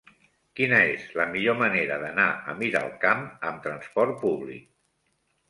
Quina 0.59 0.77
és 0.93 1.03
la 1.19 1.27
millor 1.33 1.57
manera 1.59 1.99
d'anar 2.05 2.25
a 2.31 2.57
Miralcamp 2.63 3.23
amb 3.51 3.63
trasport 3.69 4.19
públic? 4.27 4.67